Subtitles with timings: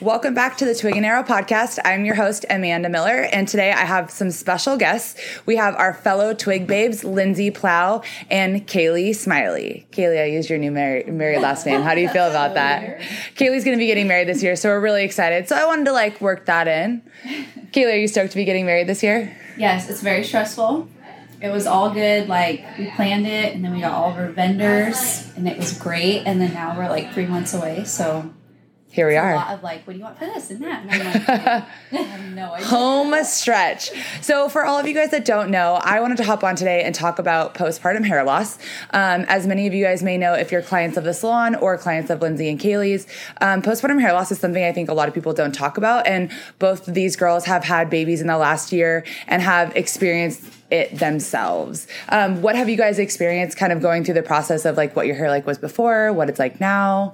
[0.00, 1.78] Welcome back to the Twig and Arrow podcast.
[1.84, 5.20] I'm your host, Amanda Miller, and today I have some special guests.
[5.44, 8.00] We have our fellow Twig babes, Lindsay Plow
[8.30, 9.86] and Kaylee Smiley.
[9.92, 11.82] Kaylee, I used your new married, married last name.
[11.82, 13.00] How do you feel about that?
[13.36, 15.50] Kaylee's going to be getting married this year, so we're really excited.
[15.50, 17.02] So I wanted to like work that in.
[17.72, 19.36] Kaylee, are you stoked to be getting married this year?
[19.58, 20.88] Yes, it's very stressful.
[21.42, 22.26] It was all good.
[22.26, 25.76] Like we planned it, and then we got all of our vendors, and it was
[25.76, 26.22] great.
[26.24, 28.32] And then now we're like three months away, so
[28.92, 29.34] Here we are.
[29.34, 30.82] a lot of like, what do you want for this and that?
[30.82, 31.28] And I'm like,
[31.92, 32.66] I have no idea.
[32.66, 33.90] home stretch.
[34.20, 36.82] So, for all of you guys that don't know, I wanted to hop on today
[36.82, 38.58] and talk about postpartum hair loss.
[38.92, 41.78] Um, as many of you guys may know, if you're clients of the salon or
[41.78, 43.06] clients of Lindsay and Kaylee's,
[43.40, 46.08] um, postpartum hair loss is something I think a lot of people don't talk about.
[46.08, 50.42] And both of these girls have had babies in the last year and have experienced
[50.72, 51.86] it themselves.
[52.08, 55.06] Um, what have you guys experienced kind of going through the process of like what
[55.06, 57.12] your hair like was before, what it's like now?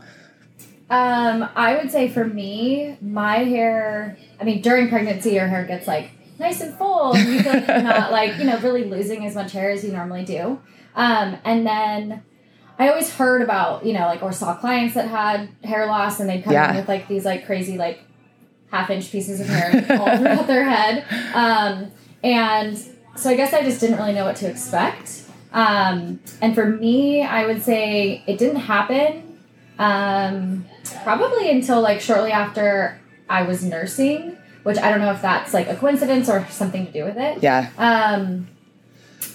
[0.88, 4.16] Um, I would say for me, my hair.
[4.40, 7.66] I mean, during pregnancy, your hair gets like nice and full, and you feel like
[7.66, 10.60] you're not like you know really losing as much hair as you normally do.
[10.95, 12.23] Um, and then
[12.79, 16.29] I always heard about you know like or saw clients that had hair loss, and
[16.30, 16.70] they'd come Yeah.
[16.70, 18.01] in with like these like crazy like
[18.70, 19.70] half inch pieces of hair
[20.01, 21.04] all throughout their head.
[21.34, 21.90] Um,
[22.23, 22.79] and
[23.16, 25.23] so I guess I just didn't really know what to expect.
[25.52, 29.38] Um, and for me, I would say it didn't happen
[29.79, 30.64] um,
[31.02, 35.68] probably until like shortly after I was nursing, which I don't know if that's like
[35.68, 37.42] a coincidence or something to do with it.
[37.42, 37.70] Yeah.
[37.79, 38.48] Um,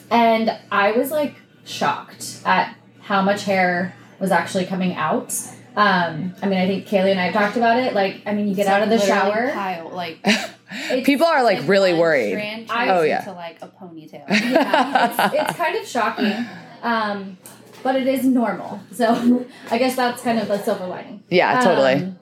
[0.09, 1.35] and I was like
[1.65, 5.33] shocked at how much hair was actually coming out.
[5.75, 7.93] Um, I mean, I think Kaylee and I have talked about it.
[7.93, 9.51] Like, I mean, you get out of the shower.
[9.53, 10.49] pile, like it's-
[11.05, 12.31] People are like really worried.
[12.31, 13.19] strand I- Oh, yeah.
[13.19, 14.23] into like a ponytail.
[14.29, 16.33] yeah, it's, it's kind of shocking.
[16.83, 17.37] Um,
[17.83, 18.79] but it is normal.
[18.91, 21.23] So I guess that's kind of the silver lining.
[21.29, 21.93] Yeah, totally.
[22.03, 22.19] Um,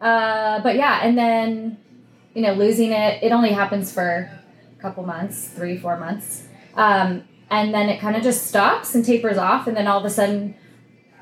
[0.00, 1.78] uh, but yeah, and then
[2.34, 4.30] you know, losing it, it only happens for
[4.78, 6.46] a couple months, three, four months,
[6.76, 10.04] um, and then it kind of just stops and tapers off, and then all of
[10.04, 10.54] a sudden.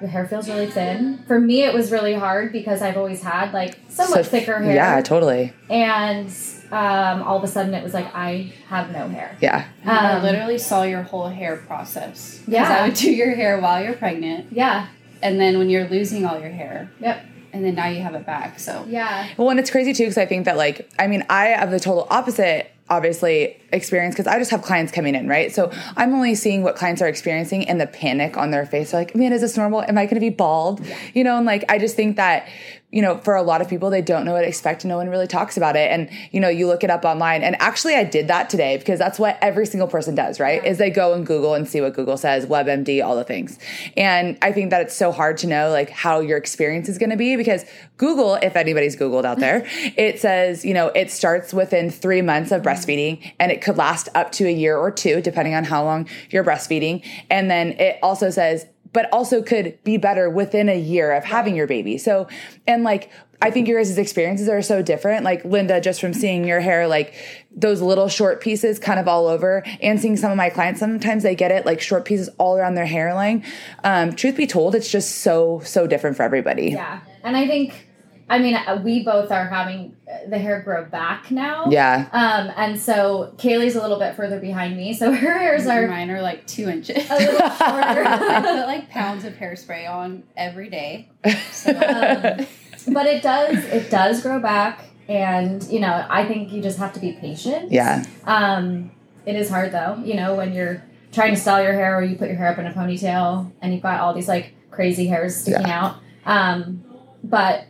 [0.01, 1.23] The hair feels really thin.
[1.27, 4.75] For me, it was really hard because I've always had like somewhat So- thicker hair.
[4.75, 5.53] Yeah, totally.
[5.69, 6.33] And
[6.73, 9.37] um, all of a sudden, it was like I have no hair.
[9.41, 9.65] Yeah.
[9.85, 12.39] I Um, literally saw your whole hair process.
[12.45, 12.69] 'Cause Yeah.
[12.69, 14.87] I would do your hair while you're pregnant, Yeah.
[15.23, 16.89] and then when you're losing all your hair.
[17.01, 17.21] Yep.
[17.53, 18.59] And then now you have it back.
[18.61, 19.25] So Yeah.
[19.37, 21.81] Well, and it's crazy too because I think that like I mean I have the
[21.81, 26.35] total opposite obviously experience because I just have clients coming in right so I'm only
[26.35, 29.41] seeing what clients are experiencing and the panic on their face They're like man is
[29.43, 32.17] this normal am I going to be bald you know and like I just think
[32.17, 32.47] that
[32.91, 34.85] you know for a lot of people they don't know what to expect.
[34.85, 35.91] No one really talks about it.
[35.91, 37.43] And you know you look it up online.
[37.43, 40.65] And actually I did that today because that's what every single person does right?
[40.65, 43.59] Is they go and Google and see what Google says WebMD all the things.
[43.97, 47.11] And I think that it's so hard to know like how your experience is going
[47.11, 47.65] to be because
[47.97, 52.51] Google, if anybody's Googled out there, it says, you know, it starts within three months
[52.51, 53.29] of breastfeeding mm-hmm.
[53.39, 56.45] and it could last up to a year or two, depending on how long you're
[56.45, 57.05] breastfeeding.
[57.31, 61.57] And then it also says, but also could be better within a year of having
[61.57, 61.99] your baby.
[61.99, 62.29] So,
[62.67, 63.11] and like,
[63.43, 65.25] I think your guys' experiences are so different.
[65.25, 67.15] Like Linda, just from seeing your hair, like
[67.51, 71.23] those little short pieces kind of all over, and seeing some of my clients, sometimes
[71.23, 73.45] they get it like short pieces all around their hairline.
[73.83, 76.71] Um, truth be told, it's just so, so different for everybody.
[76.71, 77.01] Yeah.
[77.23, 77.87] And I think,
[78.31, 81.67] I mean, uh, we both are having uh, the hair grow back now.
[81.69, 82.09] Yeah.
[82.13, 86.11] Um, and so Kaylee's a little bit further behind me, so her hairs are mine
[86.11, 87.11] are like two inches.
[87.11, 88.05] a little shorter.
[88.07, 91.09] I put like pounds of hairspray on every day.
[91.51, 91.73] So,
[92.87, 96.79] Um, but it does, it does grow back, and you know, I think you just
[96.79, 97.73] have to be patient.
[97.73, 98.05] Yeah.
[98.25, 98.93] Um,
[99.27, 102.17] it is hard though, you know, when you're trying to style your hair or you
[102.17, 105.37] put your hair up in a ponytail and you've got all these like crazy hairs
[105.37, 105.97] sticking out.
[106.25, 106.85] Um,
[107.23, 107.67] but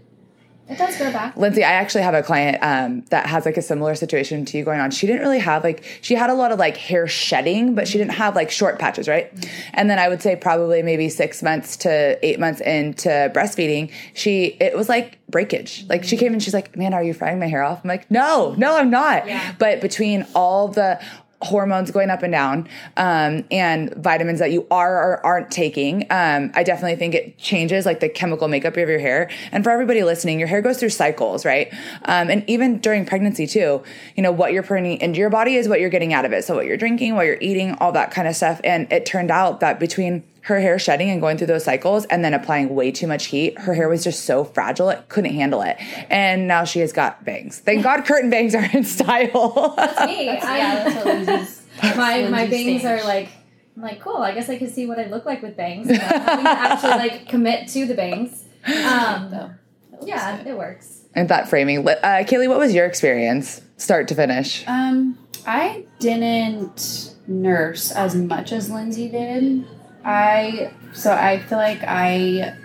[0.70, 1.36] it does grow back.
[1.36, 4.64] Lindsay, I actually have a client um, that has like a similar situation to you
[4.64, 4.92] going on.
[4.92, 7.98] She didn't really have like she had a lot of like hair shedding, but she
[7.98, 9.32] didn't have like short patches, right?
[9.74, 14.56] And then I would say probably maybe six months to eight months into breastfeeding, she
[14.60, 15.84] it was like breakage.
[15.88, 18.08] Like she came and she's like, "Man, are you frying my hair off?" I'm like,
[18.08, 19.54] "No, no, I'm not." Yeah.
[19.58, 21.00] But between all the
[21.42, 26.50] hormones going up and down um, and vitamins that you are or aren't taking um,
[26.54, 29.30] i definitely think it changes like the chemical makeup of your hair.
[29.52, 31.72] And for everybody listening your hair goes through cycles right?
[32.04, 33.82] Um, and even during pregnancy too
[34.16, 36.44] you know what you're putting into your body is what you're getting out of it.
[36.44, 38.60] So what you're drinking what you're eating all that kind of stuff.
[38.64, 42.24] And it turned out that between her hair shedding and going through those cycles and
[42.24, 45.62] then applying way too much heat her hair was just so fragile it couldn't handle
[45.62, 45.76] it
[46.10, 49.74] and now she has got bangs thank god curtain bangs are in style
[50.06, 51.66] Me, yeah, I, that's what Lindsay's.
[51.96, 52.84] my my bangs stage.
[52.84, 53.28] are like
[53.76, 54.18] I'm like cool.
[54.18, 55.86] I guess I can see what I look like with bangs.
[55.88, 58.44] You know, having to actually like commit to the bangs.
[58.66, 59.50] Um, Though.
[60.02, 61.04] Yeah, it works.
[61.14, 61.88] And that framing.
[61.88, 61.92] Uh,
[62.26, 64.64] Kaylee, what was your experience, start to finish?
[64.66, 69.66] Um, I didn't nurse as much as Lindsay did.
[70.04, 72.56] I so I feel like I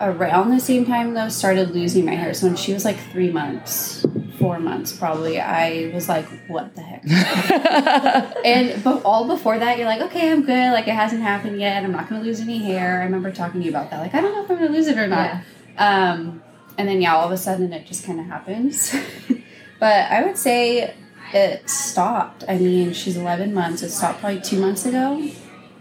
[0.00, 2.34] around the same time though started losing my hair.
[2.34, 4.06] So when she was like three months,
[4.38, 7.04] four months probably, I was like, what the heck?
[8.44, 10.72] and but all before that, you're like, okay, I'm good.
[10.72, 11.84] Like it hasn't happened yet.
[11.84, 13.00] I'm not gonna lose any hair.
[13.00, 14.00] I remember talking to you about that.
[14.00, 15.42] Like I don't know if I'm gonna lose it or not.
[15.76, 16.12] Yeah.
[16.12, 16.42] Um,
[16.76, 18.94] and then yeah, all of a sudden it just kind of happens.
[19.80, 20.94] but I would say
[21.32, 22.44] it stopped.
[22.48, 23.82] I mean, she's 11 months.
[23.82, 25.28] It stopped probably two months ago.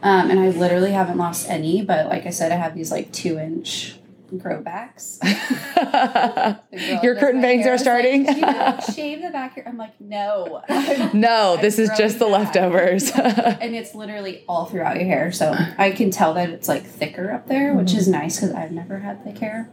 [0.04, 1.82] Um, and I literally haven't lost any.
[1.84, 3.98] But like I said, I have these like two inch
[4.36, 5.20] growbacks.
[5.20, 6.60] backs.
[7.04, 8.26] Your curtain bangs are starting?
[8.26, 9.64] Like, "Do you shave the back here.
[9.66, 10.62] I'm like, no.
[11.14, 12.54] no, this is just the back.
[12.54, 13.12] leftovers.
[13.12, 15.32] and it's literally all throughout your hair.
[15.32, 18.72] So I can tell that it's like thicker up there, which is nice because I've
[18.72, 19.70] never had thick hair.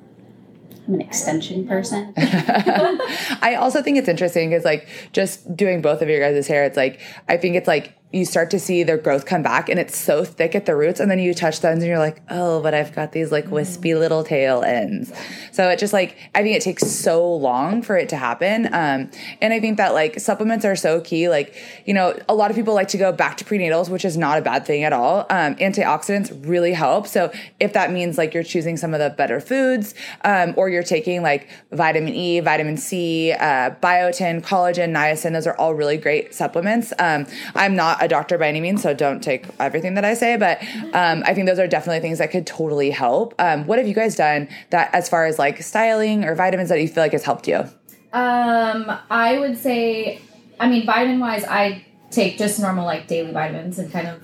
[0.87, 2.13] I'm an extension person.
[2.19, 6.77] I also think it's interesting because, like, just doing both of your guys' hair, it's
[6.77, 9.99] like, I think it's like you start to see their growth come back and it's
[9.99, 11.01] so thick at the roots.
[11.01, 13.51] And then you touch the ends and you're like, oh, but I've got these like
[13.51, 15.13] wispy little tail ends.
[15.51, 18.67] So it just like, I think it takes so long for it to happen.
[18.67, 21.29] Um, and I think that like supplements are so key.
[21.29, 21.57] Like,
[21.87, 24.39] you know, a lot of people like to go back to prenatals, which is not
[24.39, 25.27] a bad thing at all.
[25.29, 27.09] Um, antioxidants really help.
[27.09, 30.85] So if that means like you're choosing some of the better foods, um, or you're
[30.85, 36.33] taking like vitamin E, vitamin C, uh, biotin, collagen, niacin, those are all really great
[36.33, 36.93] supplements.
[37.01, 37.27] Um,
[37.57, 40.63] I'm not a doctor by any means, so don't take everything that I say, but
[40.95, 43.35] um, I think those are definitely things that could totally help.
[43.39, 46.81] Um, what have you guys done that as far as like styling or vitamins that
[46.81, 47.65] you feel like has helped you?
[48.13, 50.21] Um, I would say,
[50.61, 54.23] I mean, vitamin wise, I take just normal like daily vitamins and kind of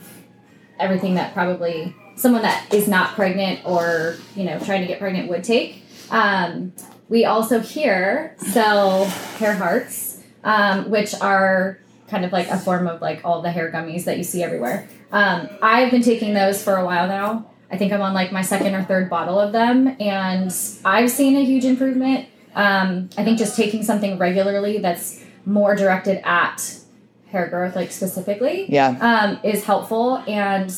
[0.79, 5.29] everything that probably someone that is not pregnant or you know trying to get pregnant
[5.29, 5.83] would take.
[6.11, 6.73] Um,
[7.09, 13.01] we also here sell hair hearts, um, which are kind of like a form of
[13.01, 14.89] like all the hair gummies that you see everywhere.
[15.13, 17.47] Um, I've been taking those for a while now.
[17.71, 20.53] I think I'm on like my second or third bottle of them, and
[20.85, 22.29] I've seen a huge improvement.
[22.57, 26.77] Um, I think just taking something regularly that's more directed at
[27.29, 28.99] hair growth, like specifically, Yeah.
[29.01, 30.17] um, is helpful.
[30.27, 30.69] And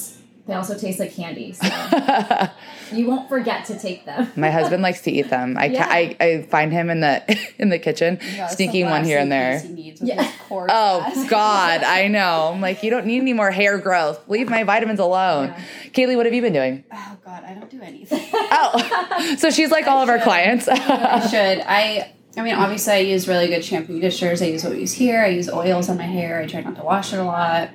[0.46, 1.66] they also taste like candy, so
[2.92, 4.30] you won't forget to take them.
[4.36, 5.56] My husband likes to eat them.
[5.58, 5.86] I, ca- Yeah.
[5.90, 7.22] I I find him in the
[7.58, 8.18] in the kitchen
[8.50, 9.62] sneaking one here and there.
[10.00, 10.30] Yeah.
[10.50, 12.50] Oh God, I know.
[12.52, 14.28] I'm like, you don't need any more hair growth.
[14.28, 15.54] Leave my vitamins alone.
[15.92, 16.84] Kaylee, what have you been doing?
[16.92, 18.28] Oh God, I don't do anything.
[18.54, 20.68] Oh, so she's like all of our clients.
[20.68, 21.60] I should.
[21.66, 22.12] I.
[22.36, 24.40] I mean, obviously, I use really good shampoo conditioners.
[24.40, 25.20] I use what we use here.
[25.22, 26.40] I use oils on my hair.
[26.40, 27.68] I try not to wash it a lot.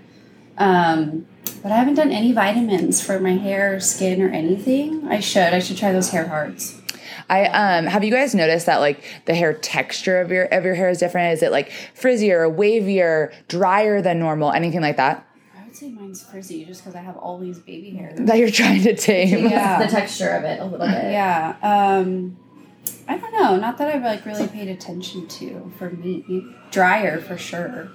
[0.58, 1.26] Um,
[1.64, 5.08] but I haven't done any vitamins for my hair, or skin, or anything.
[5.08, 5.54] I should.
[5.54, 6.80] I should try those hair hearts.
[7.30, 10.76] I um have you guys noticed that like the hair texture of your of your
[10.76, 11.34] hair is different?
[11.34, 15.28] Is it like frizzier, wavier, drier than normal, anything like that?
[15.58, 18.20] I would say mine's frizzy just because I have all these baby hairs.
[18.28, 19.48] That you're trying to tame.
[19.48, 19.80] Yeah.
[19.84, 21.12] the texture of it a little bit.
[21.12, 21.56] Yeah.
[21.62, 22.38] Um,
[23.10, 23.58] I don't know.
[23.58, 26.46] Not that I've like really paid attention to for me.
[26.72, 27.92] Drier for sure.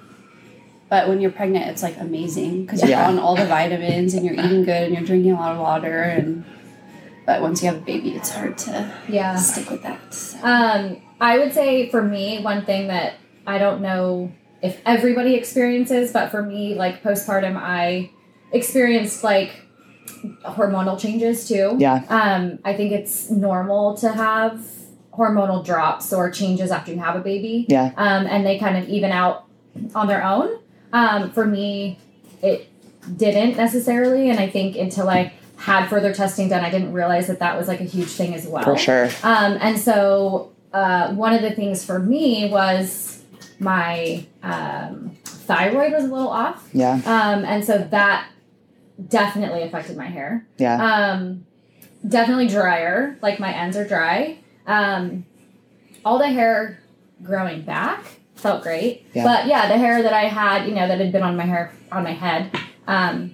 [0.89, 3.07] But when you're pregnant, it's like amazing because you're Yeah.
[3.07, 6.01] on all the vitamins and you're eating good and you're drinking a lot of water.
[6.01, 6.43] And
[7.25, 9.35] but once you have a baby, it's hard to Yeah.
[9.35, 10.13] stick with that.
[10.13, 10.37] so.
[10.43, 13.13] Um, I would say for me, one thing that
[13.47, 18.09] I don't know if everybody experiences, but for me, like postpartum, I
[18.51, 19.51] experienced like
[20.45, 21.75] hormonal changes too.
[21.79, 22.03] Yeah.
[22.09, 24.61] Um, I think it's normal to have
[25.13, 27.65] hormonal drops or changes after you have a baby.
[27.69, 27.91] Yeah.
[27.97, 29.45] Um, and they kind of even out
[29.95, 30.49] on their own.
[30.93, 31.97] Um, for me,
[32.41, 32.69] it
[33.17, 37.39] didn't necessarily, and I think until I had further testing done, I didn't realize that
[37.39, 38.63] that was like a huge thing as well.
[38.63, 39.09] For sure.
[39.23, 43.21] Um, and so uh, one of the things for me was
[43.59, 46.69] my um, thyroid was a little off.
[46.73, 46.93] Yeah.
[46.93, 48.29] Um, and so that
[49.07, 50.45] definitely affected my hair.
[50.57, 50.83] Yeah.
[50.83, 51.45] Um,
[52.07, 54.37] definitely drier, like my ends are dry.
[54.67, 55.25] Um,
[56.05, 56.79] all the hair
[57.21, 58.03] growing back
[58.43, 59.05] felt great.
[59.13, 59.23] Yeah.
[59.23, 61.73] But yeah, the hair that I had, you know, that had been on my hair,
[61.91, 62.51] on my head,
[62.87, 63.33] um,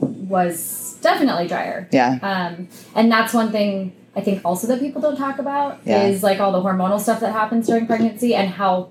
[0.00, 1.88] was definitely drier.
[1.92, 2.18] Yeah.
[2.22, 6.04] Um, and that's one thing I think also that people don't talk about Yeah.
[6.06, 8.88] is like all the hormonal stuff that happens during pregnancy and how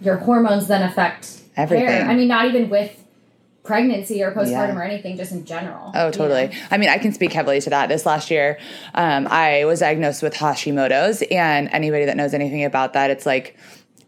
[0.00, 1.86] your hormones then affect Everything.
[1.86, 2.06] hair.
[2.06, 3.02] I mean, not even with
[3.64, 4.76] pregnancy or postpartum Yeah.
[4.78, 5.90] or anything, just in general.
[5.94, 6.46] Oh, you totally.
[6.48, 6.52] know?
[6.70, 7.88] I mean, I can speak heavily to that.
[7.88, 8.58] This last year,
[8.94, 13.56] um, I was diagnosed with Hashimoto's, and anybody that knows anything about that, it's like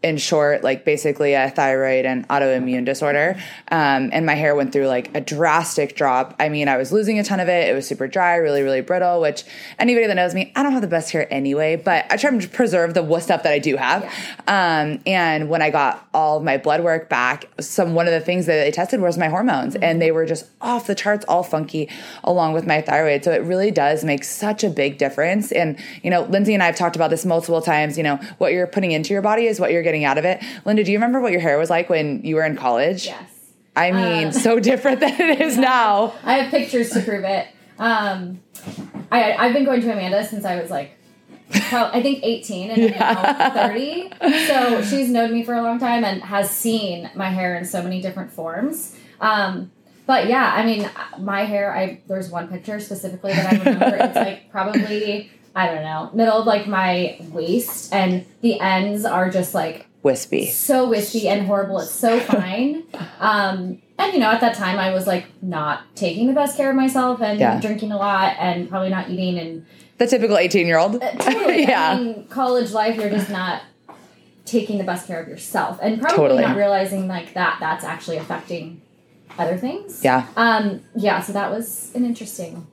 [0.01, 3.35] in short, like basically a thyroid and autoimmune disorder.
[3.69, 6.35] Um, and my hair went through like a drastic drop.
[6.39, 7.69] I mean, I was losing a ton of it.
[7.69, 9.43] It was super dry, really, really brittle, which
[9.77, 12.47] anybody that knows me, I don't have the best hair anyway, but I try to
[12.47, 14.03] preserve the stuff that I do have.
[14.47, 18.21] Um, and when I got all of my blood work back, some one of the
[18.21, 21.43] things that they tested was my hormones, and they were just off the charts, all
[21.43, 21.89] funky,
[22.23, 23.23] along with my thyroid.
[23.23, 25.51] So it really does make such a big difference.
[25.51, 27.97] And, you know, Lindsay and I have talked about this multiple times.
[27.97, 30.41] You know, what you're putting into your body is what you're getting out of it.
[30.65, 33.07] Linda, do you remember what your hair was like when you were in college?
[33.07, 33.23] Yes.
[33.75, 36.13] I mean, Um, so different than it is now.
[36.23, 37.47] I have pictures to prove it.
[37.79, 38.41] Um,
[39.11, 40.91] I, I've been going to Amanda since I was like,
[41.51, 44.11] I think 18 and I'm now 30.
[44.47, 47.81] So she's known me for a long time and has seen my hair in so
[47.81, 48.95] many different forms.
[49.19, 49.71] Um,
[50.05, 50.87] but yeah, I mean,
[51.19, 53.95] my hair, I there's one picture specifically that I remember.
[53.99, 59.29] it's like probably, I don't know, middle of like my waist, and the ends are
[59.29, 60.47] just like Wispy.
[60.47, 61.79] so wispy and horrible.
[61.79, 62.83] It's so fine.
[63.19, 66.69] Um, and you know, at that time, I was like not taking the best care
[66.69, 67.59] of myself and Yeah.
[67.59, 69.65] drinking a lot and probably not eating and
[69.97, 71.03] The typical 18 year old.
[71.03, 71.63] uh, totally.
[71.67, 71.91] yeah.
[71.91, 73.61] I mean, college life, you're just not
[74.45, 76.41] taking the best care of yourself and probably Totally.
[76.43, 78.81] not realizing like that that's actually affecting
[79.37, 80.01] other things.
[80.03, 80.25] Yeah.
[80.37, 82.65] Um, yeah, so that was an interesting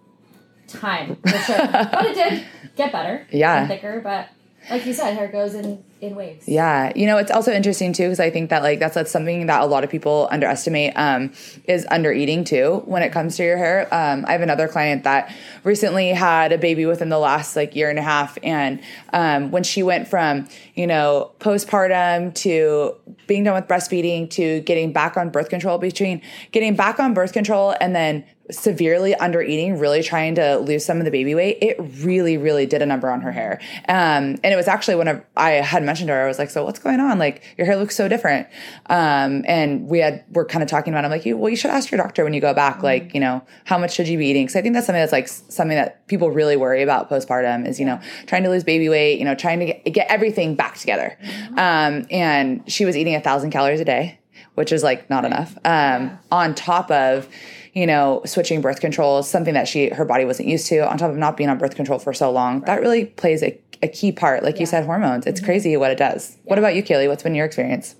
[0.78, 1.58] time sure.
[1.72, 2.44] but it did
[2.76, 3.26] get better.
[3.30, 3.66] Yeah.
[3.66, 4.28] Thicker, but
[4.70, 6.46] like you said, hair goes in, in waves.
[6.46, 9.46] Yeah, you know, it's also interesting too because I think that like that's, that's something
[9.46, 11.32] that a lot of people underestimate um,
[11.64, 13.82] is under eating too when it comes to your hair.
[13.92, 15.34] Um, I have another client that
[15.64, 18.80] recently had a baby within the last like year and a half, and
[19.12, 22.94] um, when she went from you know postpartum to
[23.26, 26.20] being done with breastfeeding to getting back on birth control, between
[26.52, 30.98] getting back on birth control and then severely under eating, really trying to lose some
[30.98, 33.60] of the baby weight, it really, really did a number on her hair.
[33.88, 36.50] Um, and it was actually when I, I had mentioned to her, I was like,
[36.50, 37.18] "So what's going on?
[37.18, 38.46] Like your hair looks so different."
[38.86, 41.04] Um, and we had we're kind of talking about.
[41.04, 41.06] It.
[41.06, 42.82] I'm like, "You well, you should ask your doctor when you go back.
[42.82, 45.12] Like, you know, how much should you be eating?" Because I think that's something that's
[45.12, 48.88] like something that people really worry about postpartum is you know trying to lose baby
[48.88, 51.16] weight, you know, trying to get, get everything back together.
[51.56, 54.18] Um, and she was eating a thousand calories a day,
[54.54, 55.56] which is like not enough.
[55.64, 57.28] Um, on top of
[57.76, 60.78] you know, switching birth control something that she her body wasn't used to.
[60.90, 63.60] On top of not being on birth control for so long, that really plays a,
[63.82, 64.42] a key part.
[64.42, 65.26] Like you said, hormones.
[65.26, 66.36] It's crazy what it does.
[66.44, 67.08] What about you, Kaylee?
[67.08, 67.94] What's been your experience?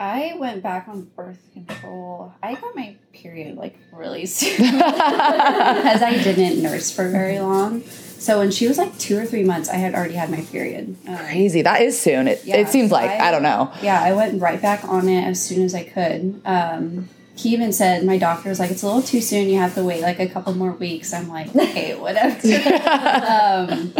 [0.00, 2.32] I went back on birth control.
[2.40, 7.82] I got my period like really soon because I didn't nurse for very long.
[7.82, 10.96] So when she was like two or three months, I had already had my period.
[11.06, 11.62] Um, Crazy.
[11.62, 12.26] That is soon.
[12.28, 13.72] It Yeah, it seems like I, I- don't know.
[13.82, 16.40] Yeah, I went right back on it as soon as I could.
[16.44, 19.48] Um, he even said, my doctor was like, it's a little too soon.
[19.48, 21.12] You have to wait like a couple more weeks.
[21.12, 22.34] I'm like, okay, whatever.
[22.90, 23.92] um,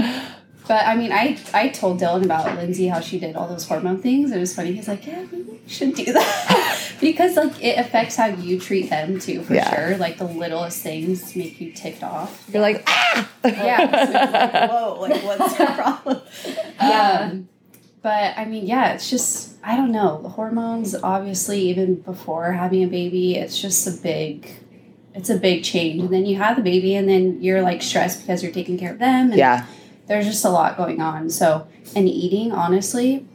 [0.68, 4.00] but I mean, I I told Dylan about Lindsay how she did all those hormone
[4.02, 4.30] things.
[4.30, 4.72] It was funny.
[4.72, 8.90] He's like, yeah, maybe you should do that because like it affects how you treat
[8.90, 9.74] them too, for Yeah.
[9.74, 9.96] sure.
[9.96, 12.46] Like the littlest things make you ticked off.
[12.52, 13.28] You're like, ah!
[13.44, 14.06] Yeah.
[14.06, 14.12] so
[14.52, 16.20] like, whoa, like what's the problem?
[16.80, 17.30] Yeah.
[17.32, 17.48] Um,
[18.00, 20.20] but I mean, yeah, it's just I don't know.
[20.22, 24.48] The hormones, obviously, even before having a baby, it's just a big
[25.14, 26.00] it's a big change.
[26.02, 28.92] And then you have the baby and then you're like stressed because you're taking care
[28.92, 29.30] of them.
[29.30, 29.66] And yeah,
[30.08, 31.30] there's just a lot going on.
[31.30, 33.26] So and eating, honestly,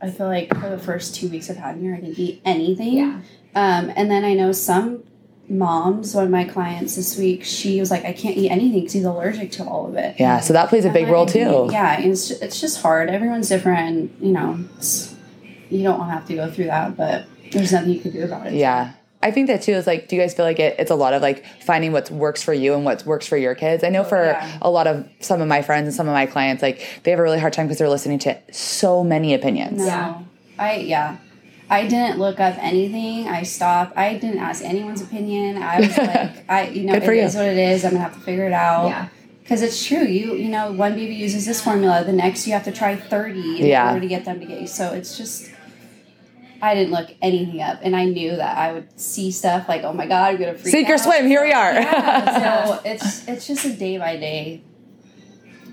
[0.00, 2.94] I feel like for the first two weeks of having her, I didn't eat anything.
[2.94, 3.20] Yeah.
[3.54, 5.04] Um, and then I know some
[5.48, 8.92] moms, one of my clients this week, she was like, I can't eat anything because
[8.94, 10.16] he's allergic to all of it.
[10.18, 10.40] yeah.
[10.40, 11.68] So that plays a big role too.
[11.70, 13.10] Yeah, it's, it's just hard.
[13.10, 13.78] Everyone's different.
[13.80, 15.14] And, you know, it's,
[15.68, 18.24] you don't want to have to go through that, but there's nothing you can do
[18.24, 18.54] about it.
[18.54, 18.92] Yeah.
[19.22, 21.14] I think that too is like, do you guys feel like it, it's a lot
[21.14, 23.84] of like finding what works for you and what works for your kids?
[23.84, 24.58] I know oh, for yeah.
[24.60, 27.20] a lot of some of my friends and some of my clients, like they have
[27.20, 29.78] a really hard time because they're listening to so many opinions.
[29.78, 29.86] No.
[29.86, 30.22] Yeah.
[30.58, 31.16] I, yeah.
[31.70, 33.28] I didn't look up anything.
[33.28, 33.96] I stopped.
[33.96, 35.62] I didn't ask anyone's opinion.
[35.62, 37.22] I was like, I, you know, Good it you.
[37.22, 37.84] is what it is.
[37.84, 38.88] I'm gonna have to figure it out.
[38.88, 39.08] Yeah.
[39.42, 40.04] Because it's true.
[40.04, 42.04] You, you know, one baby uses this formula.
[42.04, 43.88] The next, you have to try thirty in Yeah.
[43.88, 44.66] order to get them to get you.
[44.66, 45.50] So it's just.
[46.62, 49.92] I didn't look anything up, and I knew that I would see stuff like, "Oh
[49.92, 51.72] my god, I'm gonna freak Sink or swim, here we are.
[51.72, 54.62] Yeah, so it's it's just a day by day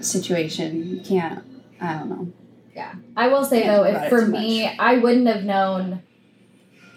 [0.02, 0.90] situation.
[0.90, 1.46] You can't.
[1.80, 2.34] I don't know.
[2.76, 2.94] Yeah.
[3.16, 4.76] I will say though, if for me, much.
[4.80, 6.02] I wouldn't have known.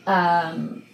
[0.06, 0.84] Um,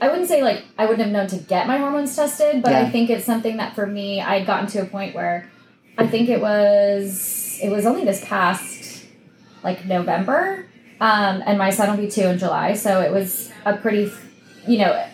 [0.00, 2.82] I wouldn't say like I wouldn't have known to get my hormones tested, but Yeah.
[2.82, 5.50] I think it's something that for me, I had gotten to a point where
[5.96, 9.06] I think it was it was only this past
[9.62, 10.66] like November,
[11.00, 14.10] um, and my son will be two in July, so it was a pretty,
[14.66, 15.04] you know,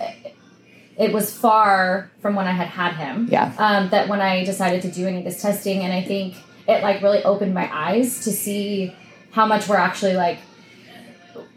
[0.99, 3.53] it was far from when I had had him Yeah.
[3.59, 6.35] um, that when I decided to do any of this testing, and I think
[6.69, 8.95] it like really opened my eyes to see
[9.33, 10.39] how much we're actually like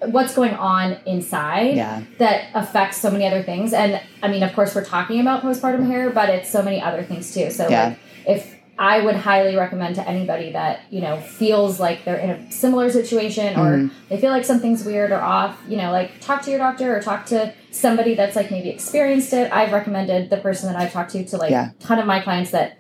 [0.06, 2.02] what's going on inside Yeah.
[2.20, 3.74] that affects so many other things.
[3.74, 7.04] And I mean, of course, we're talking about postpartum hair, but it's so many other
[7.04, 7.50] things too.
[7.52, 7.88] So, Yeah.
[7.90, 12.30] like, if I would highly recommend to anybody that you know feels like they're in
[12.32, 13.88] a similar situation or Mm-hmm.
[14.10, 17.02] they feel like something's weird or off, you know, like talk to your doctor or
[17.02, 19.52] talk to somebody that's like maybe experienced it.
[19.52, 21.72] I've recommended the person that I've talked to to like Yeah.
[21.72, 22.78] a ton of my clients that,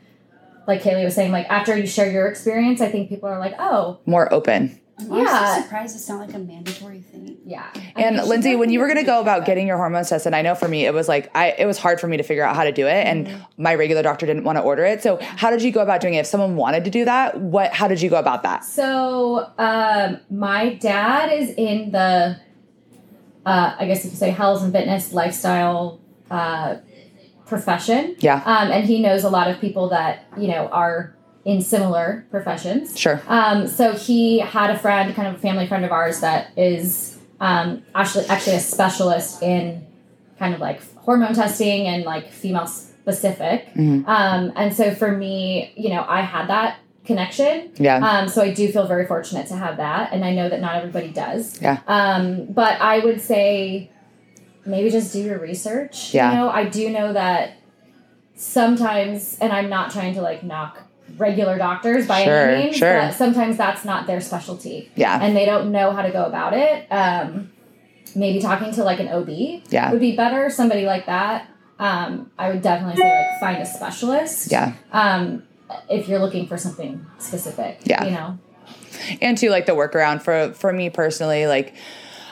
[0.67, 3.53] like Kaylee was saying, like after you share your experience, I think people are like,
[3.59, 4.79] oh, More open.
[4.99, 5.61] I'm honestly Yeah.
[5.63, 7.37] surprised it's not like a mandatory thing.
[7.45, 7.65] yeah.
[7.95, 10.67] And Lindsay, when you were gonna go about getting your hormones tested, I know for
[10.67, 12.71] me it was like I it was hard for me to figure out how to
[12.71, 15.01] do it, and my regular doctor didn't want to order it.
[15.01, 16.19] So how did you go about doing it?
[16.19, 18.63] If someone wanted to do that, what how did you go about that?
[18.63, 22.37] So, um, my dad is in the,
[23.45, 26.75] uh, I guess you could say, health and fitness lifestyle uh,
[27.47, 28.15] profession.
[28.19, 28.41] Yeah.
[28.45, 32.97] Um, and he knows a lot of people that you know are in similar professions.
[32.97, 33.21] Sure.
[33.27, 37.17] Um, so he had a friend, kind of a family friend of ours, that is
[37.39, 39.85] um, actually actually a specialist in
[40.39, 43.67] kind of like hormone testing and like female specific.
[43.73, 44.07] Mhm.
[44.07, 47.71] Um, and so for me, you know, I had that connection.
[47.75, 47.97] Yeah.
[47.97, 50.75] Um, so I do feel very fortunate to have that, and I know that not
[50.75, 51.61] everybody does.
[51.61, 51.79] Yeah.
[51.87, 53.91] Um, but I would say
[54.65, 56.13] maybe just do your research.
[56.13, 56.31] Yeah.
[56.31, 57.57] You know, I do know that
[58.35, 60.82] sometimes, and I'm not trying to like knock
[61.17, 62.93] regular doctors by Sure, any means, sure.
[63.01, 65.19] but sometimes that's not their specialty, yeah.
[65.21, 66.87] and they don't know how to go about it.
[66.91, 67.51] Um,
[68.15, 69.91] maybe talking to like an OB Yeah.
[69.91, 70.49] would be better.
[70.49, 71.47] Somebody like that.
[71.79, 74.51] Um, I would definitely say like find a specialist.
[74.51, 74.73] Yeah.
[74.91, 75.43] Um,
[75.89, 77.79] if you're looking for something specific.
[77.83, 78.03] Yeah.
[78.05, 78.39] You know.
[79.21, 81.73] and to like the workaround for for me personally like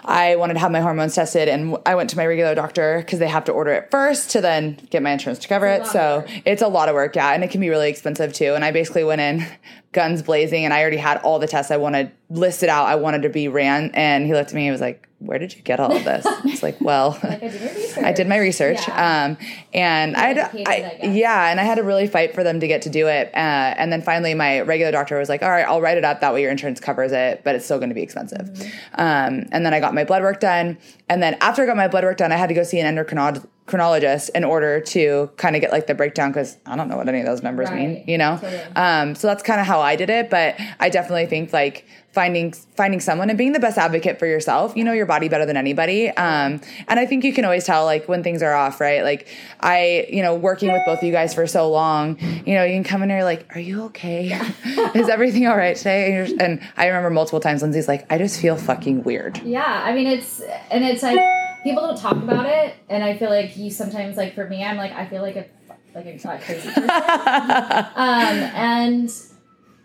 [0.05, 3.20] i wanted to have my hormones tested and i went to my regular doctor because
[3.20, 5.81] they have to order it first to then get my insurance to cover it.
[5.81, 8.53] It's so it's a lot of work yeah and it can be really expensive too.
[8.53, 9.46] And i basically went in
[9.91, 13.21] guns blazing and i already had all the tests i wanted listed out i wanted
[13.24, 15.79] to be ran and he looked at me and was like where did you get
[15.79, 17.98] all of this it's like well Like I did.
[18.05, 19.25] I did my research, Yeah.
[19.25, 19.38] um,
[19.74, 22.67] and I, had, I, I yeah, and I had to really fight for them to
[22.67, 23.27] get to do it.
[23.36, 23.38] Uh,
[23.77, 26.21] and then finally, my regular doctor was like, "All right, I'll write it up.
[26.21, 29.01] That way, your insurance covers it, but it's still going to be expensive." Mm-hmm.
[29.01, 30.77] Um, and then I got my blood work done,
[31.10, 32.96] and then after I got my blood work done, I had to go see an
[32.96, 36.97] endocrinologist chronologist in order to kind of get like the breakdown because I don't know
[36.97, 38.37] what any of those numbers mean, you know.
[38.41, 38.61] Totally.
[38.75, 42.51] Um, so that's kind of how I did it, but I definitely think like finding
[42.51, 44.75] finding someone and being the best advocate for yourself.
[44.75, 47.85] You know your body better than anybody, um, and I think you can always tell
[47.85, 49.03] like when things are off, right?
[49.03, 49.27] Like
[49.59, 52.74] I, you know, working with both of you guys for so long, you know, you
[52.74, 54.37] can come in here like, "Are you okay?
[54.95, 58.17] Is everything all right today?" And, you're, and I remember multiple times Lindsay's like, "I
[58.17, 61.19] just feel fucking weird." Yeah, I mean it's and it's like
[61.63, 64.77] people don't talk about it, and I feel like you sometimes like for me, I'm
[64.77, 65.45] like I feel like a
[65.93, 66.89] like a, a crazy person.
[66.89, 69.13] um, and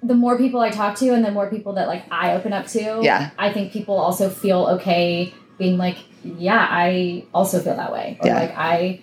[0.02, 2.66] the more people I talk to, and the more people that like I open up
[2.68, 3.30] to, Yeah.
[3.38, 8.26] I think people also feel okay being like, yeah, I also feel that way, or
[8.28, 8.40] Yeah.
[8.40, 9.00] like I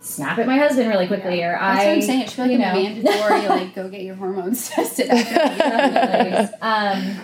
[0.00, 1.86] snap at my husband really quickly, or That's I.
[1.86, 2.20] what I'm saying.
[2.22, 2.82] It should be like a know.
[2.82, 5.10] mandatory, like go get your hormones tested.
[5.10, 6.54] After Definitely.
[6.62, 7.16] um,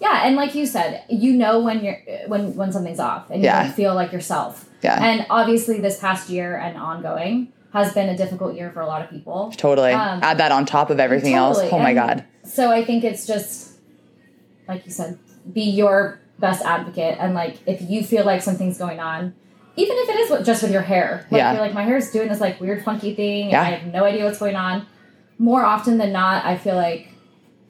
[0.00, 3.46] yeah, and like you said, you know when you're when when something's off, and you
[3.46, 3.70] Yeah.
[3.72, 4.68] feel like yourself.
[4.82, 8.86] Yeah, And obviously, this past year and ongoing has been a difficult year for a
[8.86, 9.52] lot of people.
[9.56, 9.92] totally.
[9.92, 11.58] Um, Add that on top of everything else.
[11.58, 11.80] Totally.
[11.80, 12.24] Oh my god.
[12.44, 13.72] So I think it's just
[14.68, 15.18] like you said,
[15.52, 19.34] be your best advocate, and like if you feel like something's going on.
[19.76, 21.52] Even if it is just with your hair, like Yeah.
[21.52, 23.62] you're like my hair is doing this like weird funky thing, and Yeah.
[23.62, 24.86] I have no idea what's going on.
[25.38, 27.08] More often than not, I feel like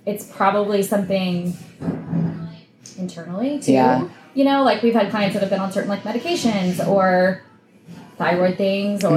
[0.07, 1.55] it's probably something
[2.99, 3.73] internally too.
[3.73, 4.09] Yeah.
[4.35, 7.43] You know, like we've had clients that have been on certain like medications or
[8.19, 9.11] thyroid things or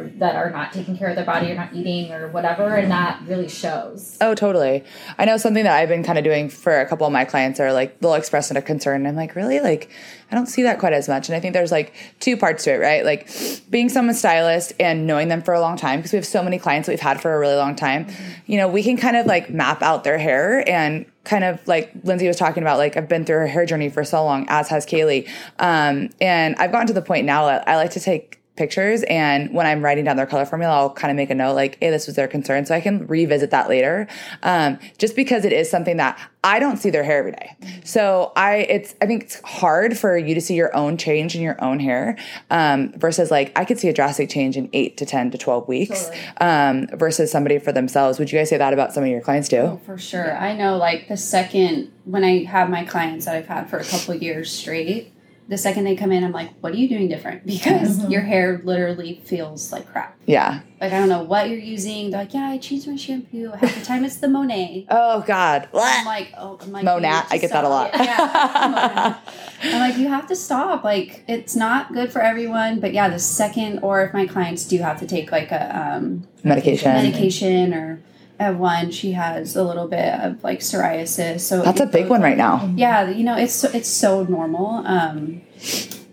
[0.00, 0.18] Mm-hmm.
[0.18, 3.20] that are not taking care of their body or not eating or whatever and that
[3.26, 4.16] really shows.
[4.20, 4.82] Oh, totally.
[5.18, 7.60] I know something that I've been kind of doing for a couple of my clients
[7.60, 9.02] are like they'll express a concern.
[9.02, 9.60] And I'm like, really?
[9.60, 9.90] Like,
[10.32, 11.28] I don't see that quite as much.
[11.28, 13.04] And I think there's like two parts to it, right?
[13.04, 13.28] Like
[13.70, 16.58] being someone's stylist and knowing them for a long time because we have so many
[16.58, 18.06] clients that we've had for a really long time.
[18.46, 21.92] You know, we can kind of like map out their hair and kind of like
[22.02, 24.68] Lindsay was talking about, like I've been through her hair journey for so long, as
[24.68, 25.28] has Kaylee.
[25.58, 29.54] Um, and I've gotten to the point now that I like to take pictures and
[29.54, 31.88] when i'm writing down their color formula i'll kind of make a note like hey
[31.88, 34.06] this was their concern so i can revisit that later
[34.42, 38.32] um, just because it is something that i don't see their hair every day so
[38.36, 41.56] i it's i think it's hard for you to see your own change in your
[41.64, 42.18] own hair
[42.50, 45.66] um, versus like i could see a drastic change in 8 to 10 to 12
[45.66, 46.26] weeks Totally.
[46.42, 49.48] um, versus somebody for themselves would you guys say that about some of your clients
[49.48, 50.36] too Oh, for sure.
[50.36, 53.84] I know, like, the second when I have my clients that I've had for a
[53.84, 55.12] couple years straight,
[55.50, 57.44] the second they come in, I'm like, what are you doing different?
[57.60, 60.16] Because your hair literally feels like crap.
[60.24, 60.60] Yeah.
[60.80, 62.10] Like I don't know what you're using.
[62.10, 63.50] They're like, yeah, I changed my shampoo.
[63.50, 64.86] Half the time it's the Monat.
[64.90, 65.68] Oh God.
[65.74, 67.26] I'm like, oh, like, Monat.
[67.30, 67.92] I get that a stop.
[67.92, 67.94] lot.
[67.94, 69.18] Yeah.
[69.74, 70.84] I'm like, you have to stop.
[70.84, 72.78] Like, it's not good for everyone.
[72.78, 76.28] But yeah, the second, or if my clients do have to take like a um,
[76.44, 76.92] Medication.
[76.92, 78.00] medication, or
[78.40, 81.40] I have one, she has a little bit of like psoriasis.
[81.40, 82.72] So That's a big one right now.
[82.74, 84.82] yeah, you know, it's so, it's so normal.
[84.86, 85.42] Um,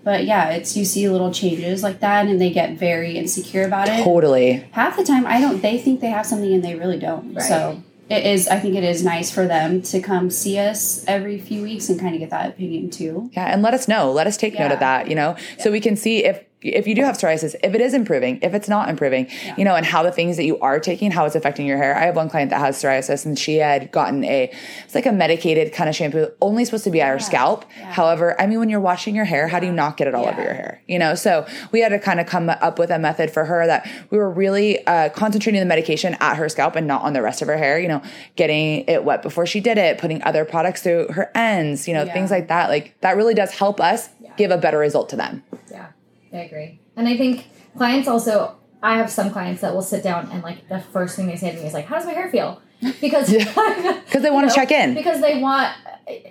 [0.04, 3.88] but yeah, it's you see little changes like that, and they get very insecure about
[3.88, 4.04] it.
[4.04, 4.66] Totally.
[4.72, 5.62] Half the time, I don't.
[5.62, 7.34] They think they have something, and they really don't.
[7.34, 7.44] Right.
[7.44, 8.48] So it is.
[8.48, 12.00] I think it is nice for them to come see us every few weeks and
[12.00, 13.30] kind of get that opinion too.
[13.34, 14.12] Yeah, and let us know.
[14.12, 16.96] Let us take note of that, you know, so we can see if if you
[16.96, 20.02] do have psoriasis, if it is improving, if it's not improving, you know, and how
[20.02, 21.96] the things that you are taking, how it's affecting your hair.
[21.96, 24.52] I have one client that has psoriasis and she had gotten a
[24.84, 27.64] it's like a medicated kind of shampoo, only supposed to be at her scalp.
[27.72, 30.28] However, I mean when you're washing your hair, how do you not get it all
[30.28, 30.82] over your hair?
[30.88, 33.68] You know, so we had to kind of come up with a method for her
[33.68, 37.22] that we were really uh, concentrating the medication at her scalp and not on the
[37.22, 38.02] rest of her hair, you know,
[38.36, 42.04] getting it wet before she did it, putting other products through her ends, you know,
[42.04, 42.14] Yeah.
[42.14, 42.70] things like that.
[42.70, 45.44] Like that really does help us give a better result to them.
[45.72, 45.88] Yeah,
[46.34, 46.80] I agree.
[46.96, 47.46] And I think
[47.78, 51.28] clients also, I have some clients that will sit down and like the first thing
[51.28, 52.62] they say to me is like, "How does my hair feel?"
[53.02, 54.94] Because Because they want to check in.
[54.94, 55.74] because they want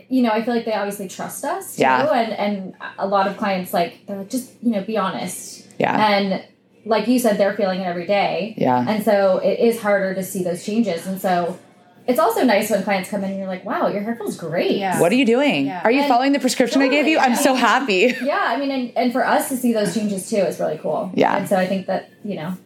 [0.09, 2.07] you know i feel like they obviously trust us too, Yeah.
[2.11, 6.09] and and a lot of clients like they're like just you know be honest Yeah.
[6.13, 6.43] and
[6.87, 8.83] like you said they're feeling it every day Yeah.
[8.89, 11.59] and so it is harder to see those changes and so
[12.07, 14.77] it's also nice when clients come in and you're like wow your hair feels great
[14.77, 15.01] Yeah.
[15.01, 15.67] What are you doing?
[15.67, 15.83] Yeah.
[15.85, 17.19] Are you And- following the prescription I gave you?
[17.19, 18.15] I'm so happy.
[18.23, 21.11] yeah i mean and, and for us to see those changes too is really cool
[21.15, 21.37] Yeah.
[21.37, 22.57] and so i think that you know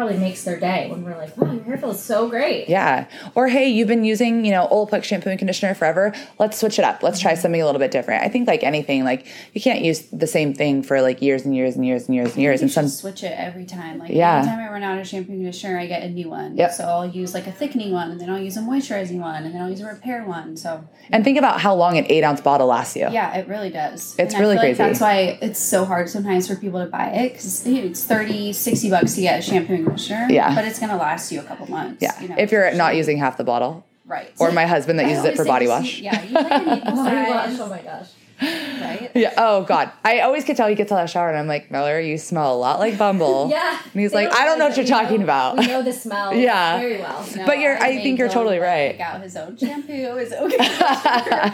[0.00, 3.06] probably makes their day when we're like wow your hair feels so great Yeah.
[3.34, 6.14] Or hey, you've been using, you know, Olaplex shampoo and conditioner forever.
[6.38, 7.02] Let's switch it up.
[7.02, 7.40] Let's try mm-hmm.
[7.42, 8.24] something a little bit different.
[8.24, 11.54] I think like anything, like you can't use the same thing for like years and
[11.54, 12.62] years and years and years and years.
[12.62, 13.98] And some switch it every time.
[13.98, 14.38] Like Yeah.
[14.38, 16.56] every time I run out of shampoo and conditioner, I get a new one.
[16.56, 16.72] Yep.
[16.72, 19.54] So I'll use like a thickening one, and then I'll use a moisturizing one, and
[19.54, 20.56] then I'll use a repair one.
[20.56, 23.08] So and think about how long an eight ounce bottle lasts you.
[23.10, 24.14] yeah, it really does.
[24.18, 24.82] It's And really feel like crazy.
[24.82, 28.90] that's why it's so hard sometimes for people to buy it because it's 30, 60
[28.90, 30.26] bucks to get a shampoo and conditioner.
[30.30, 30.54] Yeah.
[30.54, 32.02] But it's gonna last you a couple months.
[32.02, 32.20] Yeah.
[32.20, 33.84] You know, if you're not especially- using half the bottle.
[34.06, 34.30] right.
[34.38, 35.98] Or my husband that I uses it for body just- wash.
[36.00, 38.08] Yeah, you like an equal oh my gosh
[38.40, 39.10] right?
[39.20, 39.34] Yeah.
[39.36, 39.90] Oh God.
[40.04, 42.16] I always could tell he gets out of the shower and I'm like, Miller, you
[42.16, 43.48] smell a lot like Bumble.
[43.50, 45.58] yeah And he's like, I don't know what you're talking know- about.
[45.58, 46.78] we know the smell Yeah.
[46.78, 48.92] very well No, But you're- I made think you're totally right.
[48.92, 50.50] Pick out his own shampoo, his own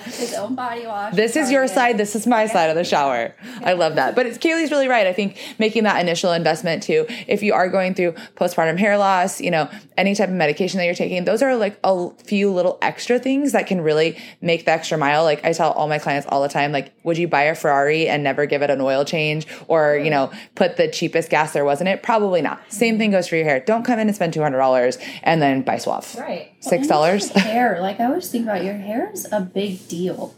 [0.05, 1.15] his own body wash.
[1.15, 1.99] This is your side.
[1.99, 3.35] This is my side of the shower.
[3.63, 4.15] I love that.
[4.15, 5.07] But it's Kaylee's really right.
[5.07, 9.41] I think making that initial investment too, if you are going through postpartum hair loss,
[9.41, 12.79] you know, any type of medication that you're taking, those are like a few little
[12.83, 15.25] extra things that can really make the extra mile.
[15.25, 18.09] Like I tell all my clients all the time, like, would you buy a Ferrari
[18.09, 21.65] and never give it an oil change or, you know, put the cheapest gas there
[21.65, 22.03] wasn't it?
[22.03, 22.61] Probably not.
[22.69, 23.61] Same thing goes for your hair.
[23.61, 26.15] Don't come in and spend $200 and then buy Suave.
[26.19, 27.31] right Six dollars.
[27.31, 27.79] hair.
[27.81, 30.35] Like I always think about your hair is a big deal.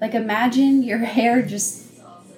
[0.00, 1.83] Like imagine your hair just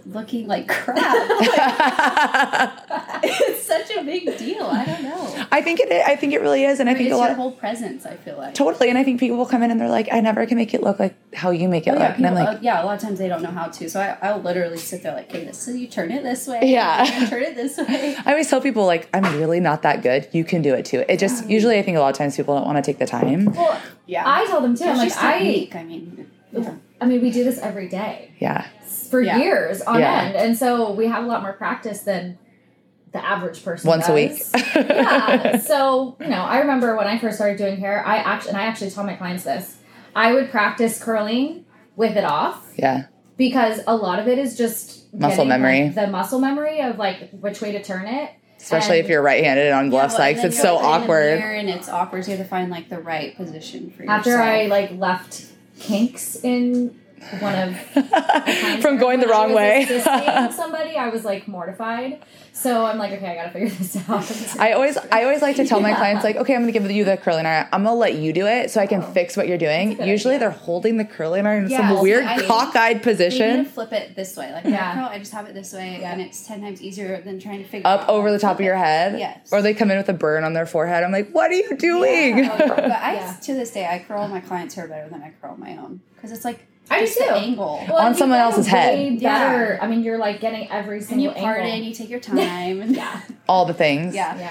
[0.06, 0.96] looking like crap.
[3.22, 4.64] it's such a big deal.
[4.64, 5.46] I don't know.
[5.50, 5.90] I think it.
[6.06, 7.36] I think it really is, and I think it's a your lot.
[7.36, 8.06] whole presence.
[8.06, 8.54] I feel like.
[8.54, 10.74] Totally, and I think people will come in and they're like, "I never can make
[10.74, 12.82] it look like how you make it Oh, look," yeah, and I'm like, uh, yeah,
[12.82, 13.88] a lot of times they don't know how to.
[13.90, 16.60] So I, I'll literally sit there like, okay, this so you turn it this way.
[16.64, 17.04] Yeah.
[17.28, 18.16] turn it this way.
[18.24, 20.28] I always tell people like, "I'm really not that good.
[20.32, 22.54] You can do it too." It just usually, I think a lot of times people
[22.56, 23.46] don't want to take the time.
[23.54, 24.22] well Yeah.
[24.24, 25.68] i tell them too i'm like i.
[25.74, 26.74] I mean, yeah.
[27.00, 28.66] i mean we do this every day Yeah,
[29.10, 29.38] for Yeah.
[29.38, 30.22] years on Yeah.
[30.22, 32.38] end and so we have a lot more practice than
[33.12, 34.32] the average person once a week.
[34.74, 35.56] yeah.
[35.58, 38.64] So, you know, I remember when I first started doing hair, I actually and I
[38.66, 39.76] actually tell my clients this.
[40.14, 41.64] I would practice curling
[41.94, 43.04] with it off yeah,
[43.36, 45.84] because a lot of it is just Muscle getting, memory.
[45.86, 48.30] like, the muscle memory of like which way to turn it.
[48.60, 50.44] especially if you're right-handed and on glove Yeah, well, sides.
[50.44, 51.38] It's so look in the awkward.
[51.38, 52.24] And it's awkward.
[52.24, 54.18] So you have to find like the right position for yourself.
[54.26, 55.44] After I like left
[55.78, 56.98] kinks in
[57.40, 57.76] one of
[58.82, 59.84] From going the wrong way.
[60.54, 62.22] somebody, I was like mortified.
[62.52, 64.58] So I'm like, okay, I gotta figure this out.
[64.60, 65.96] I always, I always like to tell my Yeah.
[65.96, 67.66] clients like, okay, I'm to give you the curling iron.
[67.70, 69.06] I'm to let you do it so I can Oh.
[69.12, 69.88] fix what you're doing.
[69.90, 70.48] That's a good Usually idea.
[70.48, 74.16] they're holding the curling iron in Yeah, some weird I cockeyed position to flip it
[74.16, 74.52] this way.
[74.52, 74.94] Like Yeah.
[74.94, 76.12] curl, I just have it this way, Yeah.
[76.12, 78.74] and it's ten times easier than trying to figure up over the top of your
[78.76, 78.78] it.
[78.78, 79.18] head.
[79.18, 79.48] Yes.
[79.52, 81.04] Or they come in with a burn on their forehead.
[81.04, 82.38] I'm like, what are you doing?
[82.38, 82.56] Yeah.
[82.68, 85.72] but I, to this day, I curl my clients' hair better than I curl my
[85.76, 87.30] own because it's like I do just the too.
[87.30, 87.84] angle.
[87.88, 88.94] Well, On someone else's head.
[88.94, 89.48] way Yeah.
[89.50, 89.78] Better.
[89.82, 91.76] I mean, you're like getting every and single you part it angle.
[91.78, 92.92] and you take your time.
[92.92, 93.20] Yeah.
[93.48, 94.14] All the things.
[94.14, 94.38] Yeah.
[94.38, 94.50] Yeah.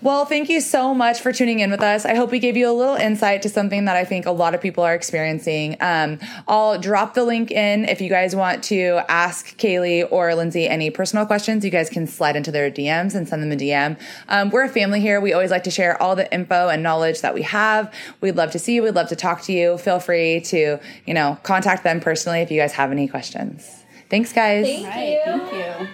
[0.00, 2.04] Well, thank you so much for tuning in with us.
[2.04, 4.54] I hope we gave you a little insight to something that I think a lot
[4.54, 5.76] of people are experiencing.
[5.80, 6.18] Um,
[6.48, 10.90] I'll drop the link in if you guys want to ask Kaylee or Lindsay any
[10.90, 11.64] personal questions.
[11.64, 13.98] You guys can slide into their DMs and send them a DM.
[14.28, 15.20] Um, we're a family here.
[15.20, 17.92] We always like to share all the info and knowledge that we have.
[18.20, 18.82] We'd love to see you.
[18.82, 19.78] We'd love to talk to you.
[19.78, 23.84] Feel free to, you know, contact them personally if you guys have any questions.
[24.10, 24.66] Thanks, guys.
[24.66, 25.08] Thank Right.
[25.12, 25.20] you.
[25.24, 25.88] Thank you.